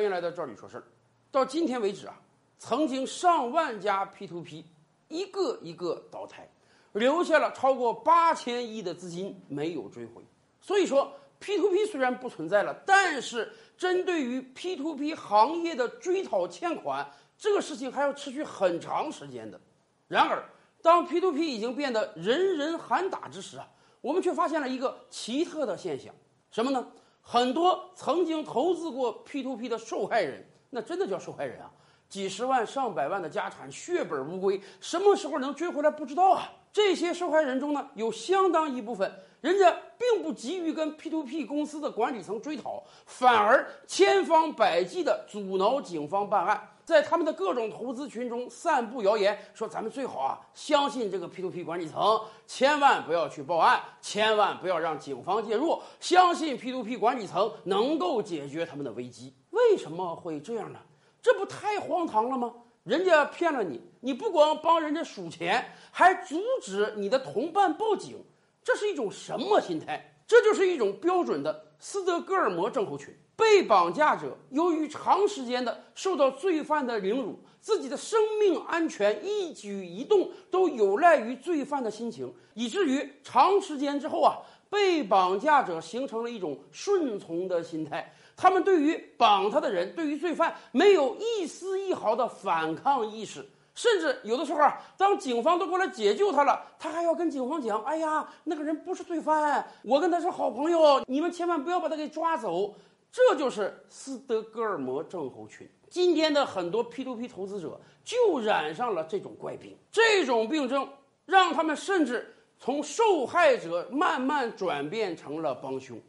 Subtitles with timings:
[0.00, 0.84] 欢迎来到这里说事儿。
[1.30, 2.18] 到今天为止啊，
[2.58, 4.64] 曾经上万家 P2P
[5.08, 6.48] 一个一个倒台，
[6.92, 10.24] 留下了超过八千亿的资金没有追回。
[10.58, 17.06] 所以说，P2P 虽然不存在了，但是针对于 P2P 行业的追讨欠款，
[17.36, 19.60] 这个事情还要持续很长时间的。
[20.08, 20.42] 然而，
[20.80, 23.68] 当 P2P 已经变得人人喊打之时啊，
[24.00, 26.14] 我们却发现了一个奇特的现象，
[26.50, 26.90] 什么呢？
[27.32, 31.70] 很多曾经投资过 P2P 的受害人，那真的叫受害人啊！
[32.08, 36.50] 几十万、上百万的家产血本无归，什么时候能追回来不知道啊！
[36.72, 46.68] 这些受害人中呢，有相当一部分人家并不急于跟 P2P 公司的管理层追讨，反而千方百计地阻挠警方办案。
[46.84, 59.32] 在他们的各种投资群中散布谣言，说咱们最好啊相信这个 P2P 管理层，千万不要去报案，千万不要让警方介入，相信 P2P 管理层能够解决他们的危机。
[59.50, 60.78] 为什么会这样呢？
[61.22, 62.52] 这不太荒唐了吗？
[62.84, 68.16] 人家骗了你，你不光帮人家数钱，还阻止你的同伴报警，
[68.64, 70.14] 这是一种什么心态？
[70.26, 73.14] 这就是一种标准的斯德哥尔摩症候群。
[73.36, 84.36] 被绑架者由于长时间的受到罪犯的凌辱，自己的生命安全一举一动都有赖于罪犯的心情，以至于长时间之后啊，
[84.68, 88.14] 被绑架者形成了一种顺从的心态。
[88.36, 102.74] 他们对于绑他的人，对于罪犯没有一丝一毫的反抗意识，甚至有的时候啊，当警方都过来解救他了，他还要跟警方讲：“哎呀，那个人不是罪犯，我跟他是好朋友，你们千万不要把他给抓走。”
[103.12, 105.68] 这就是斯德哥尔摩症候群。
[105.88, 110.88] 今天的很多 P2P 投资者就染上了这种怪病，这种病症
[111.26, 116.00] 让他们甚至从受害者慢慢转变成了帮凶。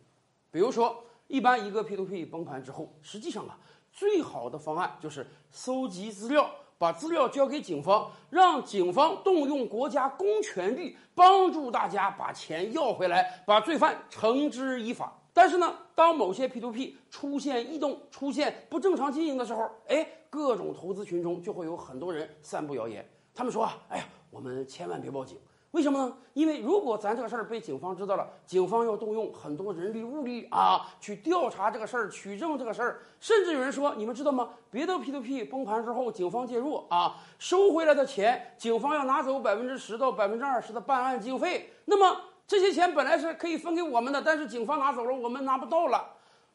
[0.52, 3.58] 比如说，一般一个 P2P 崩盘之后，实际上啊，
[3.90, 15.18] 最好的方案就是搜集资料，把资料交给警方，让警方动用国家公权力帮助大家把钱要回来，把罪犯绳之以法。
[15.32, 23.10] 但是呢，当某些 P2P 出现异动、出现不正常经营的时候，哎，各种投资群中就会有很多人散布谣言。
[23.34, 25.40] 他们说啊，哎呀，我们千万别报警，
[25.72, 26.18] 为什么呢？
[26.34, 33.00] 因为如果咱这个事儿被警方知道了，警方要动用很多人力物力啊，去调查这个事儿、取证这个事儿。
[33.20, 34.50] 甚至有人说，你们知道吗？
[34.70, 41.74] 别的 P2P 崩盘之后，警方介入啊，收回来的钱，警方要拿走百分之十到百分之二十的办案经费。
[41.86, 42.22] 那么。
[42.48, 46.06] 这些钱本来是可以分给我们的，但是警方拿走了，我们拿不到了，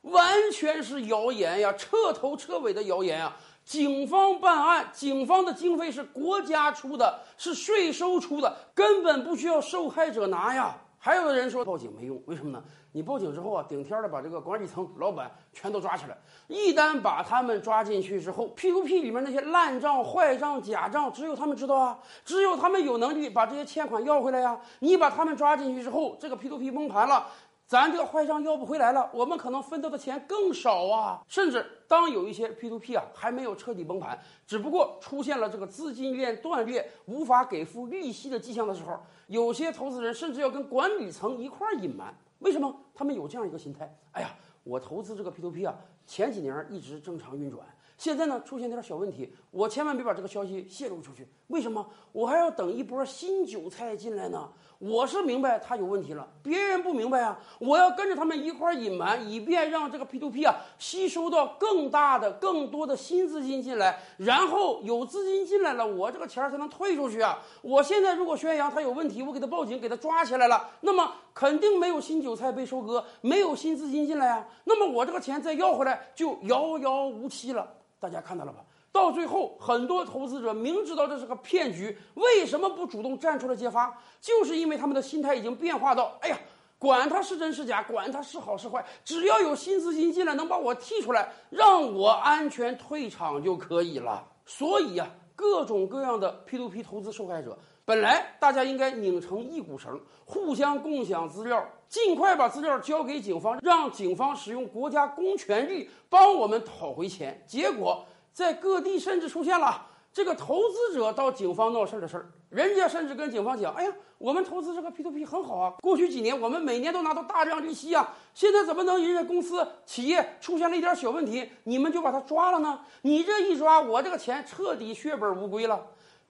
[0.02, 3.34] 完全是谣言呀，彻头彻尾的谣言啊！
[3.66, 10.76] 警方办案，警方的经费是国家出的，是税收出的，根本不需要受害者拿呀。
[10.98, 12.62] 还有的人说报警没用，为什么呢？
[12.92, 16.16] 你报警之后啊，顶天的把这个管理层、老板全都抓起来。
[16.48, 24.58] 一旦把他们抓进去之后，P to P 里面那些烂账、坏账、假账，只有他们知道啊，只有他们有能力把这些欠款要回来呀。
[24.78, 27.26] 你把他们抓进去之后，这个 P to P 崩盘了。
[27.66, 31.20] 咱这个坏账要不回来了，我们可能分到的钱更少啊！
[31.26, 34.16] 甚至当有一些 P2P 啊还没有彻底崩盘，
[34.46, 38.96] 只不过出现了这个资金链断裂、无法给付利息的迹象的时候，
[39.26, 42.16] 有些投资人甚至要跟管理层一块儿隐瞒。
[42.38, 42.72] 为什么？
[42.94, 44.30] 他们有这样一个心态：哎呀，
[44.62, 45.74] 我投资这个 P2P 啊，
[46.06, 47.66] 前几年一直正常运转。
[47.96, 51.26] 现在呢，出现点小问题，我千万别把这个消息泄露出去。
[51.48, 51.86] 为什么？
[52.12, 54.48] 我还要等一波新韭菜进来呢？
[54.78, 57.40] 我是明白他有问题了，别人不明白啊！
[57.58, 67.38] 我要跟着他们一块隐瞒，以便让这个 P2P 啊吸收到更大的、更多的新资金进来，然后有资金进来了，我这个钱才能退出去啊！
[67.62, 74.46] 我现在如果宣扬他有问题，我给他报警，给他抓起来了，那么肯定没有新韭菜被收割，没有新资金进来啊！
[74.64, 77.66] 那么我这个钱再要回来就遥遥无期了。
[77.98, 78.64] 大家看到了吧？
[78.92, 83.94] 到最后，很多投资者明知道这是个骗局，为什么不主动站出来揭发？
[84.20, 86.38] 就是因为他们的心态已经变化到：哎呀，
[86.78, 94.26] 管他是真是假，管他是好是坏，只要有新资金进来，能把我踢出来，让我安全退场就可以了。
[94.46, 107.42] 所以啊，各种各样的 P2P 投资受害者，本来大家应该拧成一股绳，互相共享资料，尽快把资料交给警方，让警方使用国家公权力帮我们讨回钱。
[107.46, 108.04] 结果。
[108.32, 122.80] 在各地甚至出现了这个投资者到警方闹事儿的事儿，人家甚至跟警方讲：“哎呀，我们投资这个 P2P 很好啊，过去几年我们每年都拿到大量利息啊，现在怎么能人家公司企业出现了一点小问题，你们就把他抓了呢？
[123.00, 125.86] 你这一抓，我这个钱彻底血本无归了。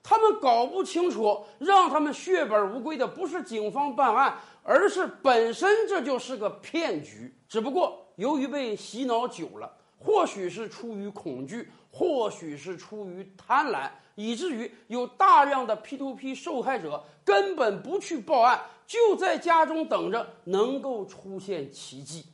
[0.09, 7.35] 他们搞不清楚，让他们血本无归的不是警方办案，而是本身这就是个骗局。
[7.49, 22.27] 只不过由于被洗脑久了。”或许是出于恐惧，或许是出于贪婪，以至于有大量的 P to P 受害者根本不去报案，就在家中等着能够出现奇迹。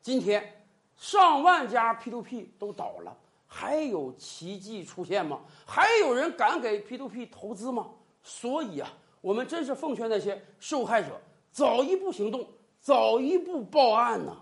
[0.00, 0.64] 今天，
[0.96, 3.16] 上万家 P to P 都倒了，
[3.54, 5.40] 还有奇迹出现吗？
[5.66, 7.90] 还有人敢给 P to P 投资吗？
[8.22, 8.90] 所以啊，
[9.20, 11.20] 我们真是奉劝那些受害者
[11.50, 12.46] 早一步行动，
[12.80, 14.34] 早一步报案呢。